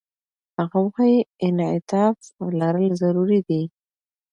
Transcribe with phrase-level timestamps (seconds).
[0.57, 1.15] هغه وايي،
[1.47, 2.17] انعطاف
[2.59, 3.61] لرل ضروري دي.